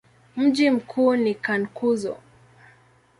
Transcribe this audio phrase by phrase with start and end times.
[0.37, 2.17] Mji mkuu ni Cankuzo.